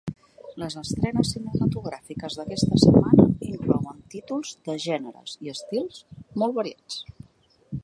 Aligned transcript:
Les 0.61 0.75
estrenes 0.79 1.33
cinematogràfiques 1.35 2.37
d'aquesta 2.39 2.79
setmana 2.85 3.27
inclouen 3.51 4.01
títols 4.15 4.57
de 4.71 4.77
gèneres 4.89 5.39
i 5.47 5.55
estils 5.55 6.03
molt 6.45 6.61
variats. 6.61 7.01